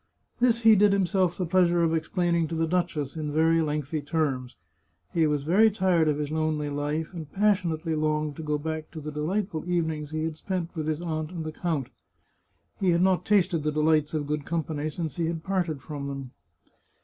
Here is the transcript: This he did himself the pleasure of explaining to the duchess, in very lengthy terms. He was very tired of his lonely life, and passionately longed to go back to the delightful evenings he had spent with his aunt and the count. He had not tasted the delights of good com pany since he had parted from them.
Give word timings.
This 0.39 0.63
he 0.63 0.75
did 0.75 0.93
himself 0.93 1.37
the 1.37 1.45
pleasure 1.45 1.83
of 1.83 1.93
explaining 1.93 2.47
to 2.47 2.55
the 2.55 2.65
duchess, 2.65 3.15
in 3.15 3.31
very 3.31 3.61
lengthy 3.61 4.01
terms. 4.01 4.55
He 5.13 5.27
was 5.27 5.43
very 5.43 5.69
tired 5.69 6.07
of 6.07 6.17
his 6.17 6.31
lonely 6.31 6.71
life, 6.71 7.13
and 7.13 7.31
passionately 7.31 7.93
longed 7.93 8.35
to 8.37 8.41
go 8.41 8.57
back 8.57 8.89
to 8.93 8.99
the 8.99 9.11
delightful 9.11 9.63
evenings 9.69 10.09
he 10.09 10.23
had 10.23 10.37
spent 10.37 10.75
with 10.75 10.87
his 10.87 11.01
aunt 11.03 11.29
and 11.29 11.45
the 11.45 11.51
count. 11.51 11.91
He 12.79 12.89
had 12.89 13.03
not 13.03 13.25
tasted 13.27 13.59
the 13.61 13.71
delights 13.71 14.15
of 14.15 14.25
good 14.25 14.43
com 14.43 14.63
pany 14.63 14.91
since 14.91 15.17
he 15.17 15.27
had 15.27 15.43
parted 15.43 15.83
from 15.83 16.07
them. 16.07 16.31